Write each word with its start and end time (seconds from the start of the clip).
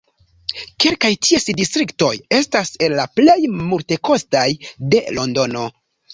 Kelkaj 0.85 1.11
ties 1.27 1.45
distriktoj 1.59 2.09
estas 2.39 2.73
el 2.89 2.97
la 3.01 3.07
plej 3.21 3.37
multekostaj 3.59 4.49
de 4.97 5.05
Londono. 5.21 5.71